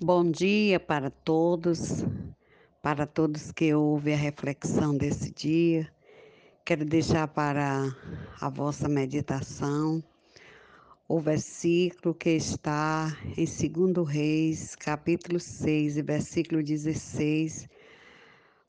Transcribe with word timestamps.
Bom 0.00 0.30
dia 0.30 0.80
para 0.80 1.10
todos, 1.10 2.04
para 2.82 3.06
todos 3.06 3.52
que 3.52 3.72
ouvem 3.72 4.14
a 4.14 4.16
reflexão 4.16 4.96
desse 4.96 5.30
dia. 5.30 5.88
Quero 6.64 6.84
deixar 6.84 7.28
para 7.28 7.94
a 8.40 8.48
vossa 8.48 8.88
meditação 8.88 10.02
o 11.06 11.20
versículo 11.20 12.14
que 12.14 12.30
está 12.30 13.16
em 13.36 13.44
2 13.44 14.08
Reis, 14.08 14.74
capítulo 14.74 15.38
6, 15.38 15.96
versículo 15.96 16.62
16, 16.62 17.68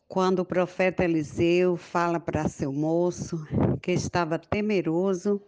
quando 0.07 0.39
o 0.39 0.45
profeta 0.45 1.03
Eliseu 1.03 1.77
fala 1.77 2.19
para 2.19 2.47
seu 2.47 2.71
moço 2.71 3.43
que 3.81 3.91
estava 3.91 4.37
temeroso 4.37 5.41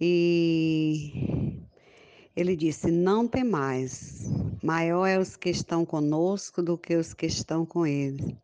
e 0.00 1.56
ele 2.34 2.54
disse: 2.54 2.90
Não 2.90 3.26
tem 3.26 3.44
mais, 3.44 4.28
maior 4.62 5.06
é 5.06 5.18
os 5.18 5.36
que 5.36 5.50
estão 5.50 5.84
conosco 5.84 6.62
do 6.62 6.76
que 6.76 6.94
os 6.96 7.12
que 7.12 7.26
estão 7.26 7.64
com 7.64 7.86
ele. 7.86 8.36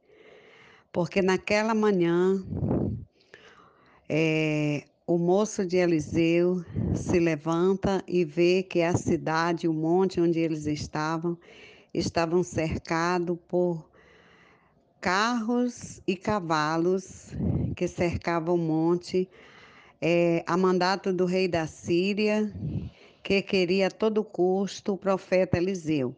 Porque 0.93 1.23
naquela 1.23 1.75
manhã, 1.75 2.45
é, 4.09 4.85
o 5.07 5.19
moço 5.19 5.65
de 5.65 5.77
Eliseu 5.77 6.65
se 6.95 7.19
levanta 7.19 8.03
e 8.07 8.25
vê 8.25 8.63
que 8.63 8.83
a 8.83 8.97
cidade, 8.97 9.67
o 9.67 9.73
monte 9.73 10.21
onde 10.21 10.39
eles 10.39 10.67
estavam, 10.67 11.39
estavam 11.93 12.43
cercados 12.43 13.39
por 13.49 13.91
carros 15.01 16.01
e 16.07 16.15
cavalos 16.15 17.33
que 17.75 17.89
cercavam 17.89 18.55
o 18.55 18.59
monte, 18.59 19.29
é, 20.01 20.45
a 20.47 20.57
mandato 20.57 21.13
do 21.13 21.25
rei 21.25 21.49
da 21.49 21.67
Síria 21.67 22.53
que 23.23 23.41
queria 23.41 23.87
a 23.87 23.91
todo 23.91 24.25
custo 24.25 24.95
o 24.95 24.99
profeta 24.99 25.57
Eliseu. 25.57 26.15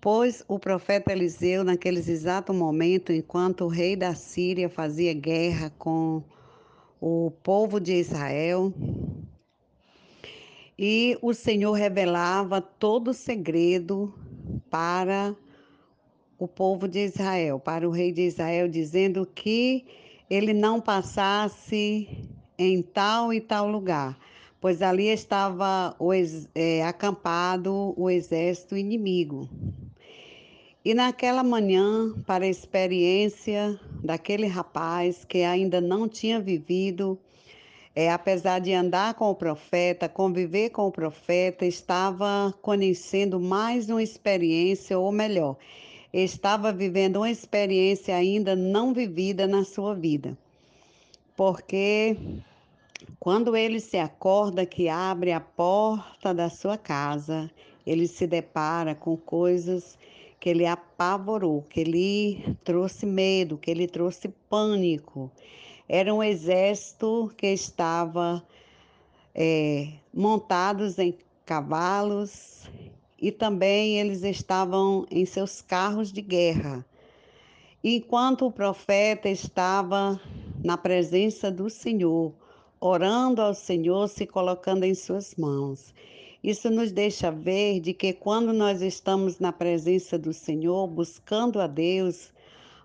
Pois 0.00 0.44
o 0.48 0.58
profeta 0.58 1.12
Eliseu, 1.12 1.64
naqueles 1.64 2.08
exatos 2.08 2.54
momentos, 2.54 3.14
enquanto 3.14 3.64
o 3.64 3.68
rei 3.68 3.96
da 3.96 4.14
Síria 4.14 4.68
fazia 4.68 5.14
guerra 5.14 5.72
com 5.78 6.22
o 7.00 7.30
povo 7.42 7.80
de 7.80 7.94
Israel, 7.94 8.72
e 10.78 11.16
o 11.22 11.32
Senhor 11.32 11.72
revelava 11.72 12.60
todo 12.60 13.08
o 13.08 13.14
segredo 13.14 14.12
para 14.68 15.34
o 16.38 16.48
povo 16.48 16.88
de 16.88 16.98
Israel, 16.98 17.60
para 17.60 17.88
o 17.88 17.92
rei 17.92 18.10
de 18.10 18.22
Israel, 18.22 18.68
dizendo 18.68 19.24
que 19.24 19.86
ele 20.28 20.52
não 20.52 20.80
passasse 20.80 22.08
em 22.58 22.82
tal 22.82 23.32
e 23.32 23.40
tal 23.40 23.68
lugar 23.68 24.18
pois 24.64 24.80
ali 24.80 25.08
estava 25.08 25.94
o, 25.98 26.10
é, 26.54 26.82
acampado 26.84 27.92
o 27.98 28.08
exército 28.08 28.74
inimigo. 28.74 29.46
E 30.82 30.94
naquela 30.94 31.42
manhã, 31.42 32.14
para 32.26 32.46
a 32.46 32.48
experiência 32.48 33.78
daquele 34.02 34.46
rapaz 34.46 35.22
que 35.22 35.42
ainda 35.42 35.82
não 35.82 36.08
tinha 36.08 36.40
vivido, 36.40 37.18
é, 37.94 38.10
apesar 38.10 38.58
de 38.58 38.72
andar 38.72 39.12
com 39.12 39.28
o 39.28 39.34
profeta, 39.34 40.08
conviver 40.08 40.70
com 40.70 40.86
o 40.86 40.90
profeta, 40.90 41.66
estava 41.66 42.54
conhecendo 42.62 43.38
mais 43.38 43.90
uma 43.90 44.02
experiência, 44.02 44.98
ou 44.98 45.12
melhor, 45.12 45.58
estava 46.10 46.72
vivendo 46.72 47.16
uma 47.16 47.30
experiência 47.30 48.16
ainda 48.16 48.56
não 48.56 48.94
vivida 48.94 49.46
na 49.46 49.62
sua 49.62 49.94
vida. 49.94 50.34
Porque 51.36 52.16
quando 53.18 53.56
ele 53.56 53.80
se 53.80 53.96
acorda 53.96 54.66
que 54.66 54.88
abre 54.88 55.32
a 55.32 55.40
porta 55.40 56.34
da 56.34 56.48
sua 56.50 56.76
casa, 56.76 57.50
ele 57.86 58.06
se 58.06 58.26
depara 58.26 58.94
com 58.94 59.16
coisas 59.16 59.98
que 60.38 60.50
ele 60.50 60.66
apavorou, 60.66 61.62
que 61.62 61.80
ele 61.80 62.56
trouxe 62.64 63.06
medo, 63.06 63.56
que 63.56 63.70
ele 63.70 63.86
trouxe 63.86 64.28
pânico. 64.48 65.30
Era 65.88 66.12
um 66.12 66.22
exército 66.22 67.32
que 67.36 67.46
estava 67.46 68.42
é, 69.34 69.88
montados 70.12 70.98
em 70.98 71.16
cavalos 71.46 72.68
e 73.18 73.32
também 73.32 73.98
eles 73.98 74.22
estavam 74.22 75.06
em 75.10 75.24
seus 75.24 75.62
carros 75.62 76.12
de 76.12 76.20
guerra. 76.20 76.84
Enquanto 77.82 78.46
o 78.46 78.52
profeta 78.52 79.28
estava 79.28 80.20
na 80.62 80.76
presença 80.76 81.50
do 81.50 81.68
Senhor, 81.68 82.32
orando 82.86 83.40
ao 83.40 83.54
Senhor, 83.54 84.06
se 84.08 84.26
colocando 84.26 84.84
em 84.84 84.94
suas 84.94 85.34
mãos. 85.36 85.94
Isso 86.42 86.68
nos 86.68 86.92
deixa 86.92 87.30
ver 87.30 87.80
de 87.80 87.94
que 87.94 88.12
quando 88.12 88.52
nós 88.52 88.82
estamos 88.82 89.38
na 89.38 89.50
presença 89.50 90.18
do 90.18 90.34
Senhor, 90.34 90.86
buscando 90.86 91.62
a 91.62 91.66
Deus, 91.66 92.30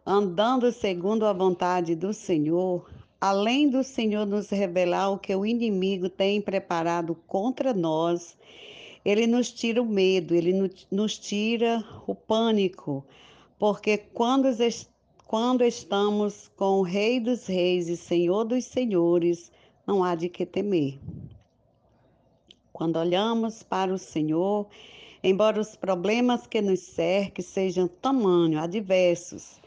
andando 0.05 0.71
segundo 0.71 1.25
a 1.25 1.33
vontade 1.33 1.95
do 1.95 2.13
Senhor, 2.13 2.89
além 3.19 3.69
do 3.69 3.83
Senhor 3.83 4.25
nos 4.25 4.49
revelar 4.49 5.09
o 5.09 5.19
que 5.19 5.35
o 5.35 5.45
inimigo 5.45 6.07
tem 6.07 6.39
preparado 6.39 7.13
contra 7.27 7.73
nós, 7.73 8.37
ele 9.03 9.27
nos 9.27 9.51
tira 9.51 9.81
o 9.81 9.85
medo, 9.85 10.33
ele 10.33 10.71
nos 10.89 11.17
tira 11.17 11.83
o 12.07 12.15
pânico, 12.15 13.03
porque 13.59 13.97
quando, 13.97 14.47
quando 15.27 15.61
estamos 15.61 16.49
com 16.55 16.79
o 16.79 16.83
Rei 16.83 17.19
dos 17.19 17.47
Reis 17.47 17.89
e 17.89 17.97
Senhor 17.97 18.45
dos 18.45 18.63
Senhores, 18.63 19.51
não 19.89 20.03
há 20.03 20.13
de 20.13 20.29
que 20.29 20.45
temer. 20.45 20.99
Quando 22.71 22.99
olhamos 22.99 23.63
para 23.63 23.91
o 23.91 23.97
Senhor, 23.97 24.67
embora 25.23 25.59
os 25.59 25.75
problemas 25.75 26.45
que 26.45 26.61
nos 26.61 26.81
cerquem 26.81 27.43
sejam 27.43 27.87
tamanho, 27.87 28.59
adversos, 28.59 29.59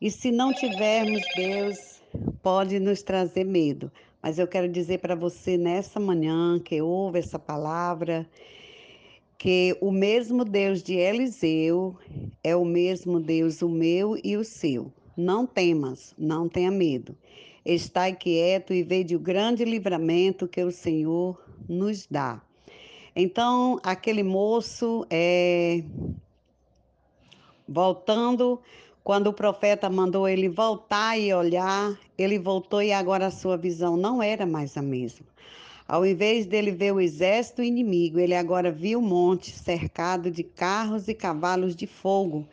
e 0.00 0.08
se 0.08 0.30
não 0.30 0.52
tivermos 0.52 1.20
Deus, 1.34 2.00
pode 2.44 2.78
nos 2.78 3.02
trazer 3.02 3.42
medo. 3.42 3.90
Mas 4.22 4.38
eu 4.38 4.46
quero 4.46 4.68
dizer 4.68 5.00
para 5.00 5.16
você 5.16 5.56
nessa 5.56 5.98
manhã 5.98 6.60
que 6.60 6.80
ouve 6.80 7.18
essa 7.18 7.38
palavra, 7.38 8.24
que 9.36 9.76
o 9.80 9.90
mesmo 9.90 10.44
Deus 10.44 10.80
de 10.80 10.94
Eliseu 10.94 11.96
é 12.44 12.54
o 12.54 12.64
mesmo 12.64 13.18
Deus, 13.18 13.62
o 13.62 13.68
meu 13.68 14.16
e 14.22 14.36
o 14.36 14.44
seu. 14.44 14.92
Não 15.16 15.44
temas, 15.44 16.14
não 16.16 16.48
tenha 16.48 16.70
medo. 16.70 17.16
Estai 17.68 18.14
quieto 18.14 18.72
e 18.72 18.84
vede 18.84 19.16
o 19.16 19.18
grande 19.18 19.64
livramento 19.64 20.46
que 20.46 20.62
o 20.62 20.70
Senhor 20.70 21.36
nos 21.68 22.06
dá. 22.06 22.40
Então, 23.14 23.80
aquele 23.82 24.22
moço, 24.22 25.04
é... 25.10 25.82
voltando, 27.68 28.60
quando 29.02 29.26
o 29.26 29.32
profeta 29.32 29.90
mandou 29.90 30.28
ele 30.28 30.48
voltar 30.48 31.18
e 31.18 31.34
olhar, 31.34 31.98
ele 32.16 32.38
voltou 32.38 32.80
e 32.80 32.92
agora 32.92 33.26
a 33.26 33.32
sua 33.32 33.56
visão 33.56 33.96
não 33.96 34.22
era 34.22 34.46
mais 34.46 34.76
a 34.76 34.82
mesma. 34.82 35.26
Ao 35.88 36.06
invés 36.06 36.46
dele 36.46 36.70
ver 36.70 36.92
o 36.92 37.00
exército 37.00 37.64
inimigo, 37.64 38.20
ele 38.20 38.34
agora 38.36 38.70
viu 38.70 39.00
o 39.00 39.02
monte 39.02 39.50
cercado 39.50 40.30
de 40.30 40.44
carros 40.44 41.08
e 41.08 41.14
cavalos 41.14 41.74
de 41.74 41.88
fogo 41.88 42.46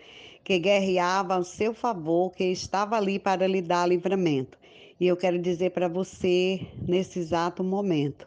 que 0.43 0.57
guerreavam 0.57 1.37
ao 1.37 1.43
seu 1.43 1.71
favor, 1.71 2.31
que 2.31 2.45
estava 2.45 2.97
ali 2.97 3.19
para 3.19 3.45
lhe 3.45 3.61
dar 3.61 3.87
livramento. 3.87 4.62
E 5.03 5.07
eu 5.07 5.17
quero 5.17 5.37
dizer 5.37 5.71
para 5.71 5.89
você, 5.89 6.65
nesse 6.87 7.19
exato 7.19 7.61
momento, 7.61 8.25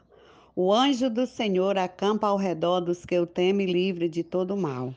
o 0.54 0.70
anjo 0.70 1.08
do 1.08 1.26
Senhor 1.26 1.78
acampa 1.78 2.26
ao 2.26 2.36
redor 2.36 2.80
dos 2.80 3.06
que 3.06 3.18
o 3.18 3.24
temem 3.24 3.66
livre 3.66 4.10
de 4.10 4.22
todo 4.22 4.54
mal. 4.54 4.94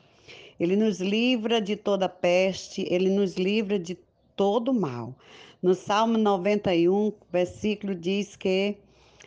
Ele 0.59 0.75
nos 0.75 0.99
livra 0.99 1.61
de 1.61 1.77
toda 1.77 2.09
peste, 2.09 2.85
ele 2.91 3.09
nos 3.09 3.35
livra 3.35 3.79
de 3.79 3.97
todo 4.35 4.73
mal. 4.73 5.15
No 5.63 5.73
Salmo 5.73 6.17
91, 6.17 7.13
versículo 7.31 7.95
diz 7.95 8.35
que 8.35 8.75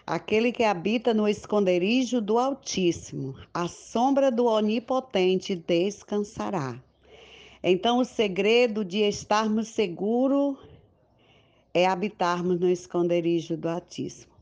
aquele 0.06 0.52
que 0.52 0.62
habita 0.62 1.14
no 1.14 1.26
esconderijo 1.26 2.20
do 2.20 2.36
Altíssimo, 2.36 3.34
a 3.54 3.66
sombra 3.66 4.30
do 4.30 4.44
Onipotente 4.44 5.56
descansará. 5.56 6.78
Então, 7.64 7.98
o 7.98 8.04
segredo 8.04 8.84
de 8.84 8.98
estarmos 8.98 9.68
seguros 9.68 10.58
é 11.74 11.86
habitarmos 11.86 12.60
no 12.60 12.68
esconderijo 12.68 13.56
do 13.56 13.68
Altíssimo, 13.68 14.32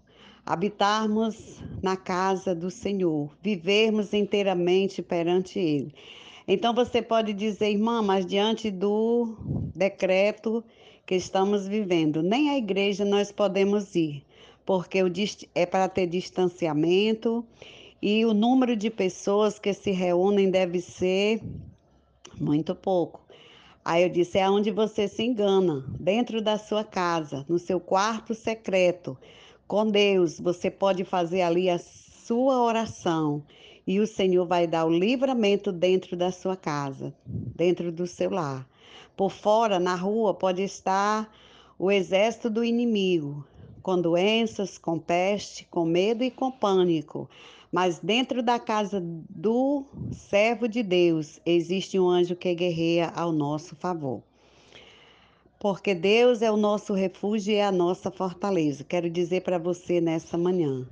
habitarmos 0.45 1.63
na 1.83 1.97
casa 1.97 2.55
do 2.55 2.71
Senhor, 2.71 3.31
vivermos 3.43 4.13
inteiramente 4.13 5.01
perante 5.03 5.59
Ele. 5.59 5.95
Então 6.49 6.75
você 6.75 7.01
pode 7.01 7.33
dizer, 7.33 7.71
irmã, 7.71 8.03
mas 8.03 8.27
diante 8.27 8.71
do 8.71 9.37
decreto 9.75 10.65
que 11.07 11.15
estamos 11.15 11.69
vivendo, 11.69 12.23
nem 12.23 12.51
a 12.51 12.59
igreja 12.59 13.05
nós 13.05 13.31
podemos 13.31 13.95
ir, 13.95 14.25
porque 14.67 14.99
é 15.55 15.67
para 15.67 15.89
ter 15.89 16.07
distanciamento 16.07 17.45
e 18.03 18.25
o 18.25 18.33
número 18.33 18.75
de 18.75 18.91
pessoas 18.91 19.59
que 19.59 19.73
se 19.73 19.91
reúnem 19.91 20.51
deve 20.51 20.81
ser 20.81 21.41
muito 22.41 22.75
pouco. 22.75 23.21
Aí 23.85 24.03
eu 24.03 24.09
disse: 24.09 24.39
é 24.39 24.49
onde 24.49 24.71
você 24.71 25.09
se 25.09 25.23
engana, 25.23 25.85
dentro 25.99 26.43
da 26.43 26.59
sua 26.59 26.85
casa, 26.85 27.45
no 27.49 27.59
seu 27.59 27.81
quarto 27.81 28.35
secreto, 28.35 29.17
com 29.67 29.91
Deus. 29.91 30.39
Você 30.39 30.71
pode 30.71 31.05
fazer 31.05 31.43
ali 31.43 31.71
a 31.71 31.79
sua 31.79 32.63
oração 32.63 33.43
e 33.87 33.99
o 33.99 34.07
Senhor 34.07 34.47
vai 34.47 34.67
dar 34.67 34.85
o 34.85 34.91
livramento 34.91 35.73
dentro 35.73 36.17
da 36.17 36.31
sua 36.31 36.57
casa, 36.57 37.15
dentro 37.27 37.91
do 37.91 38.07
seu 38.07 38.31
lar. 38.31 38.69
Por 39.17 39.31
fora, 39.31 39.79
na 39.79 39.95
rua, 39.95 40.33
pode 40.35 40.63
estar 40.63 41.33
o 41.79 41.91
exército 41.91 42.51
do 42.51 42.63
inimigo, 42.63 43.45
com 43.83 44.01
doenças, 44.01 44.79
com 44.79 44.99
peste, 44.99 45.67
com 45.71 45.85
medo 45.85 46.23
e 46.23 46.31
com 46.31 46.51
pânico. 46.51 47.29
Mas 47.71 48.01
dentro 48.01 48.43
da 48.43 48.59
casa 48.59 49.01
do 49.01 49.85
servo 50.13 50.67
de 50.67 50.83
Deus 50.83 51.41
existe 51.47 51.99
um 51.99 52.09
anjo 52.09 52.35
que 52.35 52.53
guerreia 52.55 53.13
ao 53.15 53.31
nosso 53.31 53.77
favor. 53.77 54.23
Porque 55.59 55.95
Deus 55.95 56.43
é 56.43 56.51
o 56.51 56.57
nosso 56.57 56.95
refúgio 56.95 57.53
e 57.53 57.57
é 57.57 57.65
a 57.65 57.71
nossa 57.71 58.11
fortaleza. 58.11 58.83
Quero 58.83 59.09
dizer 59.09 59.43
para 59.43 59.59
você 59.59 60.01
nessa 60.01 60.37
manhã: 60.37 60.89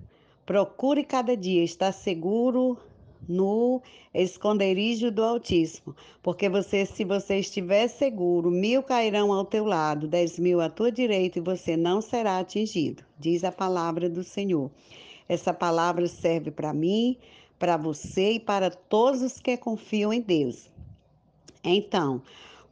procure 0.47 1.03
cada 1.03 1.37
dia 1.37 1.65
estar 1.65 1.91
seguro 1.91 2.79
no 3.27 3.83
esconderijo 4.15 5.11
do 5.11 5.25
Altíssimo, 5.25 5.97
porque 6.23 6.49
você, 6.49 6.87
se 6.87 7.05
você 7.05 7.39
estiver 7.39 7.89
seguro, 7.89 8.51
mil 8.51 8.83
cairão 8.83 9.33
ao 9.33 9.45
teu 9.45 9.65
lado, 9.65 10.07
dez 10.07 10.39
mil 10.39 10.61
à 10.61 10.69
tua 10.69 10.93
direita, 10.93 11.39
e 11.39 11.43
você 11.43 11.77
não 11.77 12.01
será 12.01 12.39
atingido, 12.39 13.03
diz 13.19 13.43
a 13.43 13.51
palavra 13.51 14.09
do 14.09 14.23
Senhor. 14.23 14.71
Essa 15.29 15.53
palavra 15.53 16.07
serve 16.07 16.51
para 16.51 16.73
mim, 16.73 17.17
para 17.59 17.77
você 17.77 18.33
e 18.33 18.41
para 18.41 18.71
todos 18.71 19.21
os 19.23 19.41
que 19.41 19.57
confiam 19.57 20.13
em 20.13 20.21
Deus. 20.21 20.71
Então, 21.63 22.23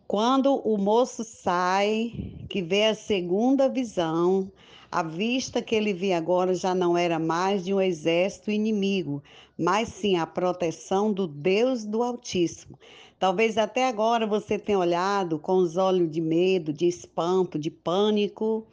quando 0.06 0.54
o 0.54 0.78
moço 0.78 1.24
sai, 1.24 2.12
que 2.48 2.62
vê 2.62 2.84
a 2.84 2.94
segunda 2.94 3.68
visão, 3.68 4.50
a 4.90 5.02
vista 5.02 5.60
que 5.60 5.74
ele 5.74 5.92
via 5.92 6.16
agora 6.16 6.54
já 6.54 6.74
não 6.74 6.96
era 6.96 7.18
mais 7.18 7.64
de 7.64 7.74
um 7.74 7.80
exército 7.80 8.50
inimigo, 8.50 9.22
mas 9.58 9.88
sim 9.88 10.16
a 10.16 10.26
proteção 10.26 11.12
do 11.12 11.26
Deus 11.26 11.84
do 11.84 12.02
Altíssimo. 12.02 12.78
Talvez 13.18 13.58
até 13.58 13.88
agora 13.88 14.26
você 14.26 14.58
tenha 14.58 14.78
olhado 14.78 15.38
com 15.38 15.56
os 15.56 15.76
olhos 15.76 16.10
de 16.10 16.20
medo, 16.20 16.72
de 16.72 16.86
espanto, 16.86 17.58
de 17.58 17.70
pânico 17.70 18.64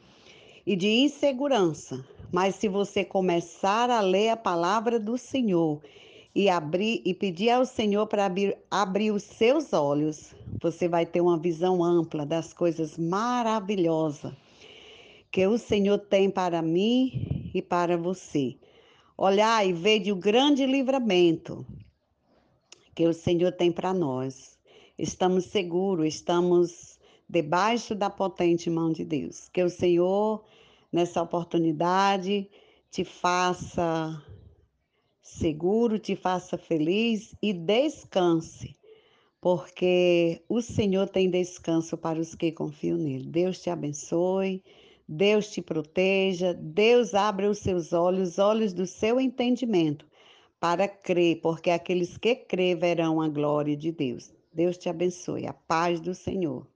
e 0.64 0.76
de 0.76 0.88
insegurança. 0.88 2.04
Mas 2.34 2.56
se 2.56 2.66
você 2.66 3.04
começar 3.04 3.88
a 3.88 4.00
ler 4.00 4.30
a 4.30 4.36
palavra 4.36 4.98
do 4.98 5.16
Senhor 5.16 5.80
e 6.34 6.48
abrir 6.48 7.00
e 7.04 7.14
pedir 7.14 7.50
ao 7.50 7.64
Senhor 7.64 8.08
para 8.08 8.26
abrir, 8.26 8.58
abrir 8.68 9.12
os 9.12 9.22
seus 9.22 9.72
olhos, 9.72 10.34
você 10.60 10.88
vai 10.88 11.06
ter 11.06 11.20
uma 11.20 11.38
visão 11.38 11.80
ampla 11.84 12.26
das 12.26 12.52
coisas 12.52 12.98
maravilhosas 12.98 14.32
que 15.30 15.46
o 15.46 15.56
Senhor 15.56 15.96
tem 15.96 16.28
para 16.28 16.60
mim 16.60 17.52
e 17.54 17.62
para 17.62 17.96
você. 17.96 18.56
Olhar 19.16 19.64
e 19.64 19.72
ver 19.72 20.00
de 20.00 20.10
o 20.10 20.16
grande 20.16 20.66
livramento 20.66 21.64
que 22.96 23.06
o 23.06 23.14
Senhor 23.14 23.52
tem 23.52 23.70
para 23.70 23.94
nós. 23.94 24.58
Estamos 24.98 25.44
seguros, 25.44 26.16
estamos 26.16 26.98
debaixo 27.28 27.94
da 27.94 28.10
potente 28.10 28.68
mão 28.68 28.90
de 28.90 29.04
Deus. 29.04 29.48
Que 29.52 29.62
o 29.62 29.70
Senhor, 29.70 30.44
nessa 30.94 31.20
oportunidade, 31.20 32.48
te 32.90 33.04
faça 33.04 34.22
seguro, 35.20 35.98
te 35.98 36.16
faça 36.16 36.56
feliz 36.56 37.34
e 37.42 37.52
descanse 37.52 38.76
porque 39.40 40.42
o 40.48 40.62
Senhor 40.62 41.06
tem 41.06 41.28
descanso 41.28 41.98
para 41.98 42.18
os 42.18 42.34
que 42.34 42.50
confiam 42.50 42.96
nele. 42.96 43.26
Deus 43.26 43.60
te 43.60 43.68
abençoe. 43.68 44.62
Deus 45.06 45.50
te 45.50 45.60
proteja, 45.60 46.54
Deus 46.54 47.12
abra 47.12 47.50
os 47.50 47.58
seus 47.58 47.92
olhos, 47.92 48.30
os 48.30 48.38
olhos 48.38 48.72
do 48.72 48.86
seu 48.86 49.20
entendimento, 49.20 50.06
para 50.58 50.88
crer, 50.88 51.42
porque 51.42 51.68
aqueles 51.68 52.16
que 52.16 52.34
crê 52.34 52.74
verão 52.74 53.20
a 53.20 53.28
glória 53.28 53.76
de 53.76 53.92
Deus. 53.92 54.32
Deus 54.50 54.78
te 54.78 54.88
abençoe, 54.88 55.46
a 55.46 55.52
paz 55.52 56.00
do 56.00 56.14
Senhor. 56.14 56.66